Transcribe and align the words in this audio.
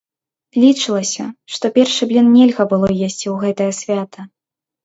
Лічылася, 0.61 1.25
што 1.57 1.71
першы 1.77 2.09
блін 2.13 2.31
нельга 2.39 2.67
было 2.75 2.89
есці 3.07 3.27
ў 3.33 3.37
гэтае 3.45 3.69
свята. 3.83 4.21